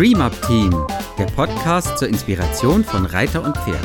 [0.00, 0.70] Dream Up Team,
[1.18, 3.84] der Podcast zur Inspiration von Reiter und Pferd.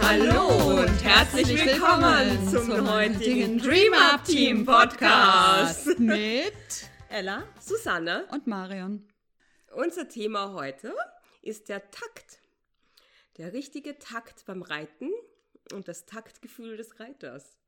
[0.00, 9.06] Hallo und herzlich willkommen zum heutigen Dream Up Team Podcast mit Ella, Susanne und Marion.
[9.70, 10.94] Unser Thema heute
[11.42, 12.38] ist der Takt.
[13.36, 15.10] Der richtige Takt beim Reiten
[15.74, 17.58] und das Taktgefühl des Reiters.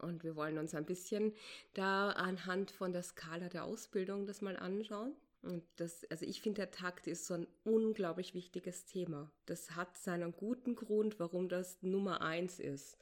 [0.00, 1.32] Und wir wollen uns ein bisschen
[1.74, 5.14] da anhand von der Skala der Ausbildung das mal anschauen.
[5.42, 9.30] Und das, also ich finde, der Takt ist so ein unglaublich wichtiges Thema.
[9.46, 12.96] Das hat seinen guten Grund, warum das Nummer eins ist.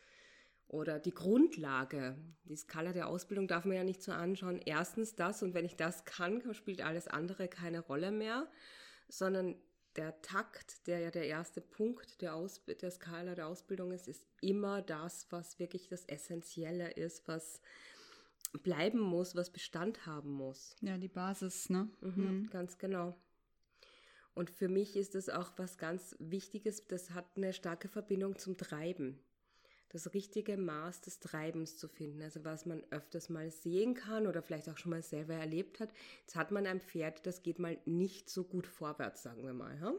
[0.68, 2.16] Oder die Grundlage.
[2.44, 4.60] Die Skala der Ausbildung darf man ja nicht so anschauen.
[4.64, 8.48] Erstens das und wenn ich das kann, spielt alles andere keine Rolle mehr,
[9.08, 9.56] sondern
[9.96, 14.26] der Takt, der ja der erste Punkt der, Aus der Skala der Ausbildung ist, ist
[14.40, 17.60] immer das, was wirklich das Essentielle ist, was
[18.62, 20.76] bleiben muss, was Bestand haben muss.
[20.80, 21.88] Ja, die Basis, ne?
[22.00, 22.50] Mhm, mhm.
[22.50, 23.16] Ganz genau.
[24.34, 28.56] Und für mich ist es auch was ganz Wichtiges, das hat eine starke Verbindung zum
[28.56, 29.18] Treiben
[29.94, 32.20] das richtige Maß des Treibens zu finden.
[32.20, 35.90] Also was man öfters mal sehen kann oder vielleicht auch schon mal selber erlebt hat.
[36.22, 39.78] Jetzt hat man ein Pferd, das geht mal nicht so gut vorwärts, sagen wir mal.
[39.80, 39.94] Ja?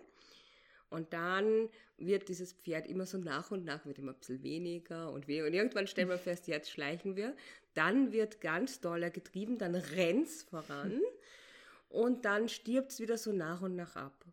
[0.89, 5.13] Und dann wird dieses Pferd immer so nach und nach, wird immer ein bisschen weniger
[5.13, 5.47] und weniger.
[5.47, 7.33] Und irgendwann stellen wir fest, jetzt schleichen wir.
[7.73, 10.99] Dann wird ganz doller getrieben, dann rennt es voran
[11.89, 14.25] und dann stirbt es wieder so nach und nach ab.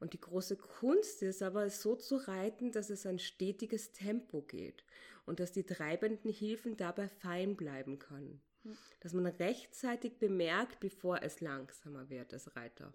[0.00, 4.42] Und die große Kunst ist aber, es so zu reiten, dass es ein stetiges Tempo
[4.42, 4.84] geht
[5.26, 8.40] und dass die treibenden Hilfen dabei fein bleiben können.
[9.00, 12.92] Dass man rechtzeitig bemerkt, bevor es langsamer wird als Reiter.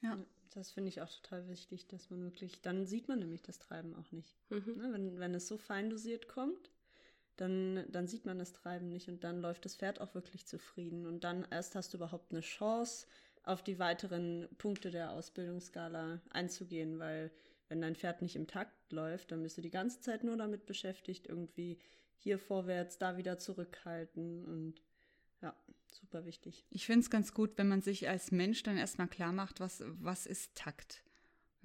[0.00, 0.18] Ja,
[0.50, 3.94] das finde ich auch total wichtig, dass man wirklich, dann sieht man nämlich das Treiben
[3.94, 4.36] auch nicht.
[4.50, 4.76] Mhm.
[4.76, 6.70] Ne, wenn, wenn es so fein dosiert kommt,
[7.36, 11.06] dann, dann sieht man das Treiben nicht und dann läuft das Pferd auch wirklich zufrieden.
[11.06, 13.06] Und dann erst hast du überhaupt eine Chance,
[13.44, 17.30] auf die weiteren Punkte der Ausbildungsskala einzugehen, weil
[17.68, 20.66] wenn dein Pferd nicht im Takt läuft, dann bist du die ganze Zeit nur damit
[20.66, 21.78] beschäftigt, irgendwie
[22.18, 24.82] hier vorwärts, da wieder zurückhalten und
[25.40, 25.56] ja,
[25.90, 26.64] super wichtig.
[26.70, 29.82] Ich finde es ganz gut, wenn man sich als Mensch dann erstmal klar macht, was,
[29.86, 31.02] was ist Takt?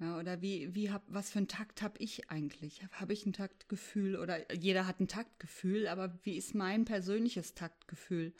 [0.00, 2.82] Ja, oder wie, wie hab, was für einen Takt habe ich eigentlich?
[2.92, 8.32] Habe ich ein Taktgefühl oder jeder hat ein Taktgefühl, aber wie ist mein persönliches Taktgefühl?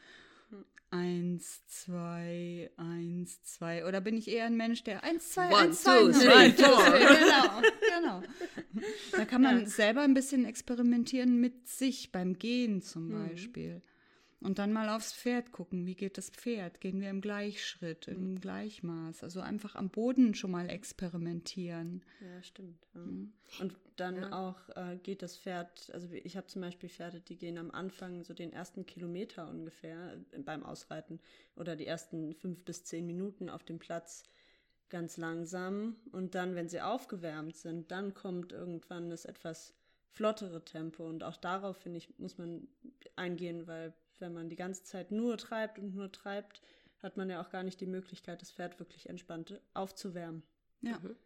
[0.90, 3.84] Eins, zwei, eins, zwei.
[3.84, 7.62] Oder bin ich eher ein Mensch, der eins, zwei, One, eins, zwei, two, three, Genau,
[7.94, 8.22] genau.
[9.12, 9.66] Da kann man ja.
[9.66, 13.36] selber ein bisschen experimentieren mit sich beim Gehen zum mhm.
[14.40, 15.86] Und dann mal aufs Pferd gucken.
[15.86, 16.80] Wie geht das Pferd?
[16.80, 18.40] Gehen wir im Gleichschritt, im mhm.
[18.40, 19.24] Gleichmaß?
[19.24, 22.04] Also einfach am Boden schon mal experimentieren.
[22.20, 22.86] Ja, stimmt.
[22.94, 23.00] Ja.
[23.00, 23.32] Mhm.
[23.60, 24.32] Und dann ja.
[24.32, 28.22] auch äh, geht das Pferd, also ich habe zum Beispiel Pferde, die gehen am Anfang
[28.22, 31.18] so den ersten Kilometer ungefähr äh, beim Ausreiten
[31.56, 34.22] oder die ersten fünf bis zehn Minuten auf dem Platz
[34.88, 35.96] ganz langsam.
[36.12, 39.74] Und dann, wenn sie aufgewärmt sind, dann kommt irgendwann das etwas
[40.10, 41.06] flottere Tempo.
[41.06, 42.68] Und auch darauf, finde ich, muss man
[43.16, 46.62] eingehen, weil wenn man die ganze Zeit nur treibt und nur treibt,
[47.02, 50.42] hat man ja auch gar nicht die Möglichkeit, das Pferd wirklich entspannt aufzuwärmen.
[50.80, 50.98] Ja.
[50.98, 51.16] Mhm.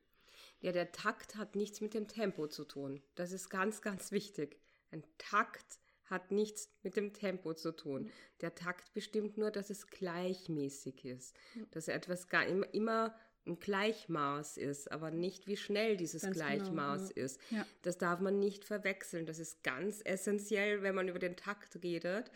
[0.61, 3.03] Ja, der Takt hat nichts mit dem Tempo zu tun.
[3.17, 4.61] Das ist ganz, ganz wichtig.
[4.93, 8.11] Ein Takt hat nichts mit dem Tempo zu tun.
[8.41, 11.35] Der Takt bestimmt nur, dass es gleichmäßig ist.
[11.73, 16.47] Dass etwas gar immer, immer ein Gleichmaß ist, aber nicht wie schnell dieses ganz genau,
[16.47, 17.25] Gleichmaß genau, ja.
[17.25, 17.41] ist.
[17.51, 17.67] Ja.
[17.83, 19.27] Das darf man nicht verwechseln.
[19.27, 22.31] Das ist ganz essentiell, wenn man über den Takt redet.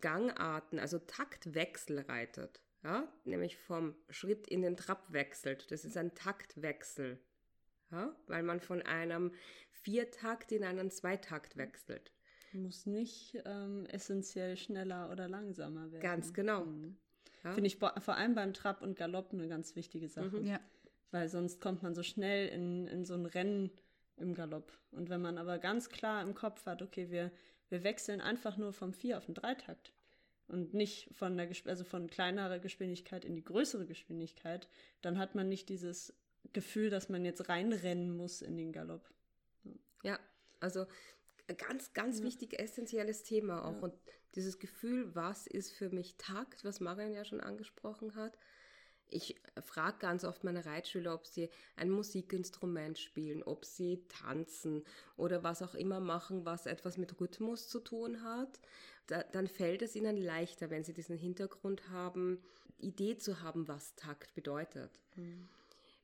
[0.00, 2.60] Gangarten, also Taktwechsel reitet.
[2.82, 5.70] Ja, nämlich vom Schritt in den Trab wechselt.
[5.70, 7.20] Das ist ein Taktwechsel
[7.90, 8.14] ja?
[8.26, 9.32] weil man von einem
[9.70, 12.12] Viertakt in einen Zweitakt wechselt.
[12.52, 16.02] Muss nicht ähm, essentiell schneller oder langsamer werden.
[16.02, 16.64] Ganz genau.
[16.64, 16.96] Mhm.
[17.44, 17.52] Ja?
[17.52, 20.40] Finde ich vor allem beim Trab und Galopp eine ganz wichtige Sache.
[20.40, 20.46] Mhm.
[20.46, 20.60] Ja.
[21.12, 23.70] Weil sonst kommt man so schnell in, in so ein Rennen
[24.16, 24.72] im Galopp.
[24.90, 27.30] Und wenn man aber ganz klar im Kopf hat, okay, wir,
[27.70, 29.92] wir wechseln einfach nur vom Vier auf den Dreitakt
[30.48, 34.68] und nicht von der also von kleinerer Geschwindigkeit in die größere Geschwindigkeit,
[35.00, 36.12] dann hat man nicht dieses
[36.52, 39.08] Gefühl, dass man jetzt reinrennen muss in den Galopp.
[40.02, 40.18] Ja,
[40.58, 40.86] also
[41.56, 42.24] ganz, ganz ja.
[42.24, 43.76] wichtig, essentielles Thema auch.
[43.76, 43.80] Ja.
[43.80, 43.94] Und
[44.34, 48.36] dieses Gefühl, was ist für mich Takt, was Marian ja schon angesprochen hat.
[49.10, 54.84] Ich frage ganz oft meine Reitschüler, ob sie ein Musikinstrument spielen, ob sie tanzen
[55.16, 58.60] oder was auch immer machen, was etwas mit Rhythmus zu tun hat.
[59.06, 62.42] Da, dann fällt es ihnen leichter, wenn sie diesen Hintergrund haben,
[62.78, 64.90] Idee zu haben, was Takt bedeutet.
[65.16, 65.48] Mhm.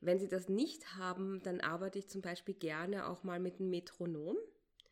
[0.00, 3.70] Wenn Sie das nicht haben, dann arbeite ich zum Beispiel gerne auch mal mit einem
[3.70, 4.36] Metronom,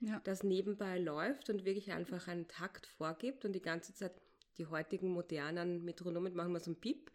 [0.00, 0.20] ja.
[0.24, 4.12] das nebenbei läuft und wirklich einfach einen Takt vorgibt und die ganze Zeit
[4.58, 7.10] die heutigen modernen Metronomen machen mal so ein Piep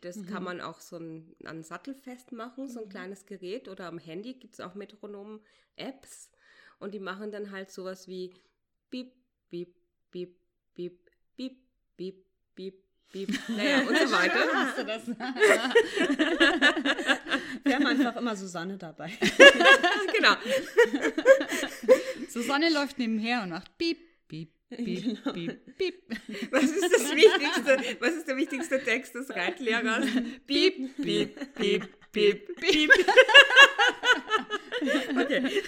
[0.00, 0.26] Das mhm.
[0.26, 2.90] kann man auch so ein, an Sattel festmachen, so ein mhm.
[2.90, 6.30] kleines Gerät oder am Handy gibt es auch Metronom-Apps
[6.80, 8.34] und die machen dann halt sowas wie
[8.90, 9.12] Bip,
[9.50, 9.76] Bip,
[10.10, 10.36] Bip,
[10.74, 11.56] Bip, Bip,
[11.96, 12.82] Bip, Bip,
[13.12, 14.40] Bip, naja, und so weiter.
[14.52, 15.08] Hast du das?
[17.64, 19.10] Wir haben einfach immer Susanne dabei.
[20.12, 20.36] genau.
[22.28, 23.98] Susanne läuft nebenher und macht Bip,
[24.28, 25.32] Bip, Bip, genau.
[25.32, 26.02] Bip, Bip.
[26.50, 30.06] Was ist das wichtigste, was ist der wichtigste Text des Reitlehrers?
[30.46, 32.90] Bip, Bip, Bip, Bip, Bip.
[35.20, 35.62] okay.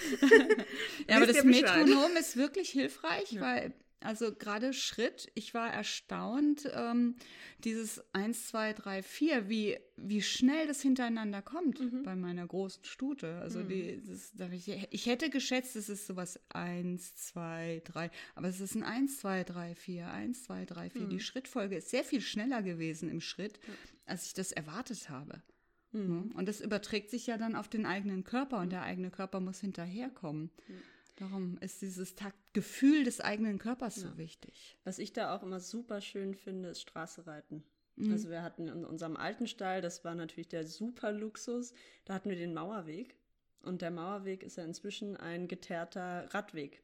[1.09, 3.41] Ja, aber das Metronom ist wirklich hilfreich, ja.
[3.41, 7.15] weil also gerade Schritt, ich war erstaunt, ähm,
[7.63, 12.03] dieses 1, 2, 3, 4, wie, wie schnell das hintereinander kommt mhm.
[12.03, 13.35] bei meiner großen Stute.
[13.35, 13.69] Also mhm.
[13.69, 18.75] die, das, ich, ich hätte geschätzt, es ist sowas 1, 2, 3, aber es ist
[18.75, 21.01] ein 1, 2, 3, 4, 1, 2, 3, 4.
[21.01, 21.09] Mhm.
[21.09, 23.59] Die Schrittfolge ist sehr viel schneller gewesen im Schritt,
[24.05, 25.43] als ich das erwartet habe.
[25.91, 26.31] Mhm.
[26.35, 29.59] Und das überträgt sich ja dann auf den eigenen Körper und der eigene Körper muss
[29.59, 30.49] hinterherkommen.
[30.67, 30.73] Mhm.
[31.21, 34.09] Darum ist dieses Taktgefühl des eigenen Körpers ja.
[34.09, 34.75] so wichtig.
[34.83, 37.63] Was ich da auch immer super schön finde, ist Straßereiten.
[37.95, 38.11] Mhm.
[38.11, 41.75] Also wir hatten in unserem alten Stall, das war natürlich der super Luxus,
[42.05, 43.15] da hatten wir den Mauerweg.
[43.61, 46.81] Und der Mauerweg ist ja inzwischen ein geteerter Radweg.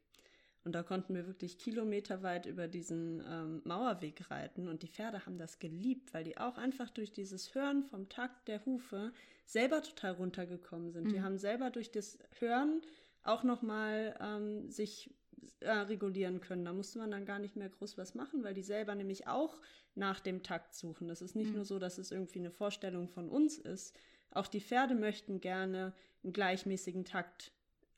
[0.64, 4.68] Und da konnten wir wirklich kilometerweit über diesen ähm, Mauerweg reiten.
[4.68, 8.48] Und die Pferde haben das geliebt, weil die auch einfach durch dieses Hören vom Takt
[8.48, 9.14] der Hufe
[9.46, 11.06] selber total runtergekommen sind.
[11.06, 11.10] Mhm.
[11.10, 12.82] Die haben selber durch das Hören
[13.28, 15.14] auch nochmal ähm, sich
[15.60, 16.66] äh, regulieren können.
[16.66, 19.60] Da musste man dann gar nicht mehr groß was machen, weil die selber nämlich auch
[19.96, 21.08] nach dem Takt suchen.
[21.08, 21.56] Das ist nicht mhm.
[21.56, 23.98] nur so, dass es irgendwie eine Vorstellung von uns ist.
[24.32, 25.94] Auch die Pferde möchten gerne
[26.24, 27.52] einen gleichmäßigen Takt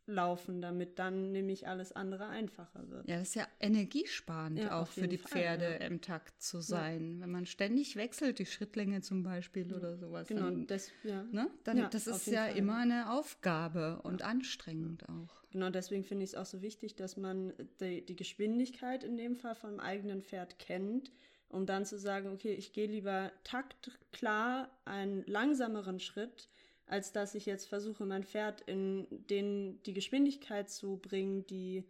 [0.09, 3.07] laufen, damit dann nämlich alles andere einfacher wird.
[3.07, 5.87] Ja, das ist ja energiesparend ja, auch für die Fall, Pferde ja.
[5.87, 7.15] im Takt zu sein.
[7.15, 7.21] Ja.
[7.21, 10.27] Wenn man ständig wechselt, die Schrittlänge zum Beispiel oder sowas.
[10.27, 11.49] Genau, dann, das, ne?
[11.63, 12.57] dann das ist ja Fall.
[12.57, 15.39] immer eine Aufgabe und anstrengend auch.
[15.51, 19.35] Genau, deswegen finde ich es auch so wichtig, dass man die, die Geschwindigkeit in dem
[19.35, 21.11] Fall vom eigenen Pferd kennt
[21.49, 26.47] um dann zu sagen, okay, ich gehe lieber taktklar einen langsameren Schritt,
[26.89, 31.85] als dass ich jetzt versuche, mein Pferd in den, die Geschwindigkeit zu bringen, die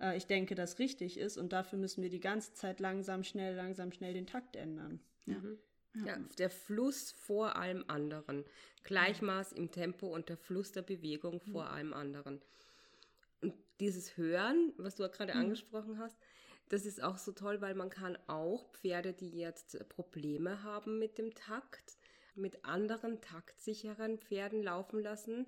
[0.00, 1.36] äh, ich denke, das richtig ist.
[1.36, 5.00] Und dafür müssen wir die ganze Zeit langsam, schnell, langsam, schnell den Takt ändern.
[5.26, 5.38] Ja.
[5.38, 5.58] Mhm.
[6.06, 8.44] Ja, der Fluss vor allem anderen.
[8.84, 11.70] Gleichmaß im Tempo und der Fluss der Bewegung vor mhm.
[11.70, 12.40] allem anderen.
[13.40, 15.40] Und dieses Hören, was du gerade mhm.
[15.40, 16.16] angesprochen hast,
[16.68, 21.18] das ist auch so toll, weil man kann auch Pferde, die jetzt Probleme haben mit
[21.18, 21.98] dem Takt,
[22.34, 25.46] mit anderen taktsicheren Pferden laufen lassen,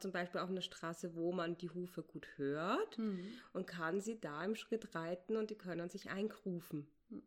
[0.00, 3.26] zum Beispiel auf einer Straße, wo man die Hufe gut hört mhm.
[3.52, 6.86] und kann sie da im Schritt reiten und die können sich eingrufen.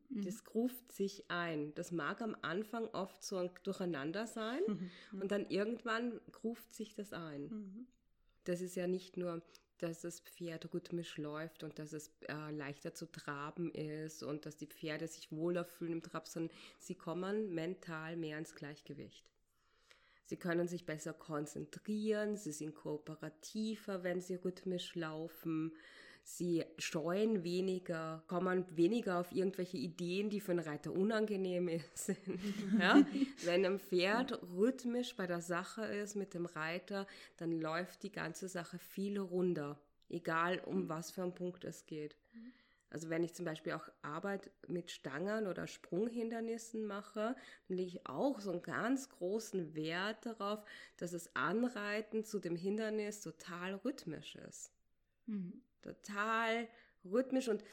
[0.09, 0.23] Mhm.
[0.23, 1.73] Das ruft sich ein.
[1.75, 5.21] Das mag am Anfang oft so ein Durcheinander sein mhm.
[5.21, 7.43] und dann irgendwann ruft sich das ein.
[7.43, 7.87] Mhm.
[8.43, 9.41] Das ist ja nicht nur
[9.77, 14.57] dass das Pferd rhythmisch läuft und dass es äh, leichter zu traben ist und dass
[14.57, 19.25] die Pferde sich wohler fühlen im Trab, sondern sie kommen mental mehr ins Gleichgewicht.
[20.25, 25.73] Sie können sich besser konzentrieren, sie sind kooperativer, wenn sie rhythmisch laufen,
[26.27, 32.19] sie scheuen weniger, kommen weniger auf irgendwelche Ideen, die für einen Reiter unangenehm sind.
[32.77, 33.05] ja?
[33.45, 37.07] Wenn ein Pferd rhythmisch bei der Sache ist mit dem Reiter,
[37.37, 39.79] dann läuft die ganze Sache viel runder,
[40.09, 42.17] egal um was für einen Punkt es geht.
[42.89, 47.35] Also wenn ich zum Beispiel auch Arbeit mit Stangen oder Sprunghindernissen mache,
[47.67, 50.63] dann lege ich auch so einen ganz großen Wert darauf,
[50.97, 54.71] dass das Anreiten zu dem Hindernis total rhythmisch ist.
[55.25, 56.67] Mhm total
[57.05, 57.63] rhythmisch und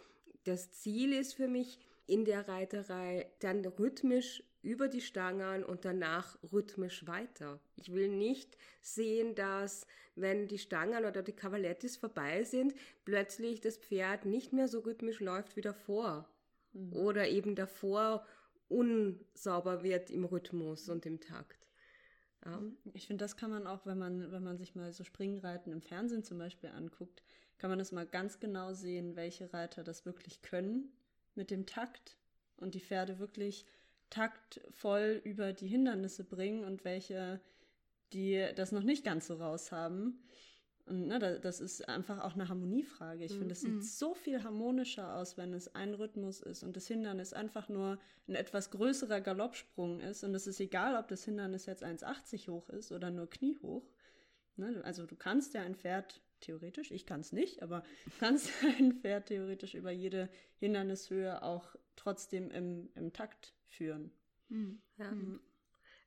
[0.44, 6.38] das Ziel ist für mich in der Reiterei dann rhythmisch über die Stangen und danach
[6.52, 7.60] rhythmisch weiter.
[7.76, 13.76] Ich will nicht sehen, dass wenn die Stangen oder die Cavalettis vorbei sind, plötzlich das
[13.76, 16.28] Pferd nicht mehr so rhythmisch läuft wie davor.
[16.72, 16.92] Mhm.
[16.94, 18.26] Oder eben davor
[18.68, 21.68] unsauber wird im Rhythmus und im Takt.
[22.44, 22.62] Ja.
[22.92, 25.82] Ich finde, das kann man auch, wenn man, wenn man sich mal so Springreiten im
[25.82, 27.22] Fernsehen zum Beispiel anguckt,
[27.58, 30.92] kann man das mal ganz genau sehen, welche Reiter das wirklich können
[31.34, 32.16] mit dem Takt
[32.56, 33.66] und die Pferde wirklich
[34.10, 37.40] taktvoll über die Hindernisse bringen und welche,
[38.12, 40.20] die das noch nicht ganz so raus haben.
[40.86, 43.24] Und ne, das ist einfach auch eine Harmoniefrage.
[43.24, 43.38] Ich mhm.
[43.38, 47.32] finde, es sieht so viel harmonischer aus, wenn es ein Rhythmus ist und das Hindernis
[47.32, 50.24] einfach nur ein etwas größerer Galoppsprung ist.
[50.24, 53.88] Und es ist egal, ob das Hindernis jetzt 1,80 hoch ist oder nur kniehoch.
[54.56, 58.50] Ne, also du kannst ja ein Pferd theoretisch, ich kann es nicht, aber du kannst
[58.78, 64.12] ein Pferd theoretisch über jede Hindernishöhe auch trotzdem im, im Takt führen.
[64.48, 64.80] Mhm.
[64.98, 65.10] Ja.
[65.10, 65.40] Mhm.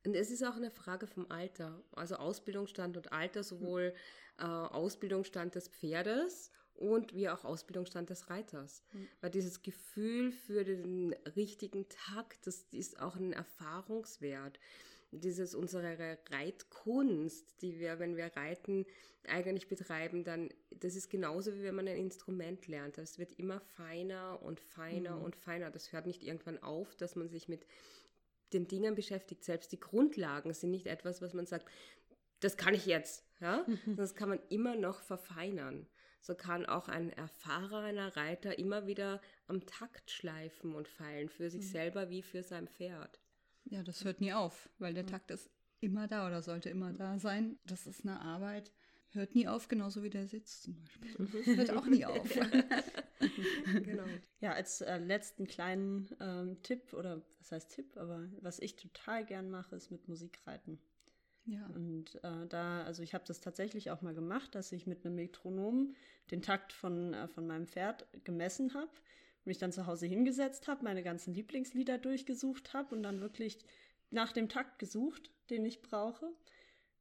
[0.05, 3.93] Und es ist auch eine Frage vom Alter, also Ausbildungsstand und Alter, sowohl
[4.37, 8.83] äh, Ausbildungsstand des Pferdes und wie auch Ausbildungsstand des Reiters.
[8.93, 9.07] Mhm.
[9.19, 14.59] Weil dieses Gefühl für den richtigen Takt, das ist auch ein Erfahrungswert.
[15.11, 18.85] Dieses unsere Reitkunst, die wir, wenn wir reiten,
[19.27, 22.97] eigentlich betreiben, dann, das ist genauso wie wenn man ein Instrument lernt.
[22.97, 25.23] Es wird immer feiner und feiner mhm.
[25.23, 25.71] und feiner.
[25.71, 27.65] Das hört nicht irgendwann auf, dass man sich mit
[28.53, 29.43] den Dingen beschäftigt.
[29.43, 31.67] Selbst die Grundlagen sind nicht etwas, was man sagt,
[32.39, 33.23] das kann ich jetzt.
[33.39, 33.65] Ja?
[33.97, 35.87] Das kann man immer noch verfeinern.
[36.21, 41.63] So kann auch ein erfahrener Reiter immer wieder am Takt schleifen und feilen, für sich
[41.63, 41.69] mhm.
[41.69, 43.19] selber wie für sein Pferd.
[43.69, 47.19] Ja, das hört nie auf, weil der Takt ist immer da oder sollte immer da
[47.19, 47.59] sein.
[47.65, 48.71] Das ist eine Arbeit,
[49.11, 51.11] hört nie auf, genauso wie der Sitz zum Beispiel.
[51.17, 51.57] Mhm.
[51.57, 52.29] Hört auch nie auf.
[53.83, 54.05] genau.
[54.39, 59.25] Ja, als äh, letzten kleinen ähm, Tipp, oder was heißt Tipp, aber was ich total
[59.25, 60.79] gern mache, ist mit Musik reiten.
[61.45, 61.65] Ja.
[61.67, 65.15] Und äh, da, also ich habe das tatsächlich auch mal gemacht, dass ich mit einem
[65.15, 65.95] Metronom
[66.29, 68.91] den Takt von, äh, von meinem Pferd gemessen habe,
[69.47, 73.57] mich dann zu Hause hingesetzt habe, meine ganzen Lieblingslieder durchgesucht habe und dann wirklich
[74.11, 76.31] nach dem Takt gesucht, den ich brauche.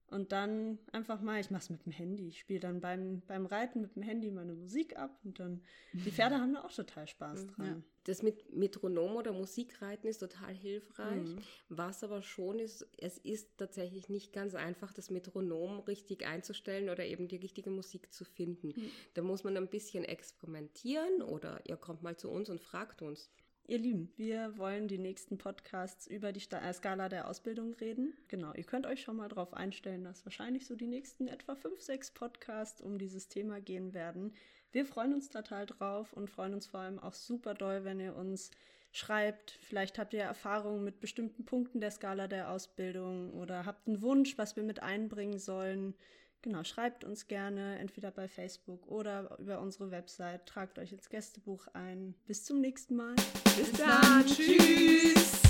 [0.08, 2.28] Und dann einfach mal, ich mach's mit dem Handy.
[2.28, 6.10] Ich spiele dann beim, beim Reiten mit dem Handy meine Musik ab und dann, die
[6.12, 7.66] Pferde haben da auch total Spaß dran.
[7.66, 7.82] Ja.
[8.04, 11.34] Das mit Metronom oder Musikreiten ist total hilfreich.
[11.34, 11.38] Mhm.
[11.68, 17.04] Was aber schon ist, es ist tatsächlich nicht ganz einfach, das Metronom richtig einzustellen oder
[17.04, 18.68] eben die richtige Musik zu finden.
[18.68, 18.90] Mhm.
[19.14, 23.28] Da muss man ein bisschen experimentieren oder ihr kommt mal zu uns und fragt uns.
[23.68, 28.16] Ihr Lieben, wir wollen die nächsten Podcasts über die äh, Skala der Ausbildung reden.
[28.28, 31.80] Genau, ihr könnt euch schon mal darauf einstellen, dass wahrscheinlich so die nächsten etwa fünf,
[31.80, 34.34] sechs Podcasts um dieses Thema gehen werden.
[34.70, 38.14] Wir freuen uns total drauf und freuen uns vor allem auch super doll, wenn ihr
[38.14, 38.52] uns
[38.92, 39.58] schreibt.
[39.62, 44.38] Vielleicht habt ihr Erfahrungen mit bestimmten Punkten der Skala der Ausbildung oder habt einen Wunsch,
[44.38, 45.96] was wir mit einbringen sollen.
[46.42, 50.44] Genau, schreibt uns gerne entweder bei Facebook oder über unsere Website.
[50.46, 52.14] Tragt euch ins Gästebuch ein.
[52.26, 53.14] Bis zum nächsten Mal.
[53.56, 54.26] Bis, Bis dann.
[54.26, 55.40] Tschüss.